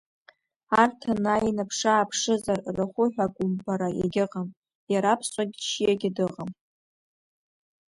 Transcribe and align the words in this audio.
Арҭ 0.81 0.99
анааи, 1.11 1.47
инаԥшааԥшызар, 1.49 2.59
рахәы 2.75 3.05
ҳәа 3.13 3.25
ак 3.29 3.35
умбара 3.43 3.89
егьыҟам, 4.03 4.47
иара 4.93 5.09
аԥсуа 5.11 5.43
ччиагьы 5.51 6.09
дыҟам. 6.15 6.49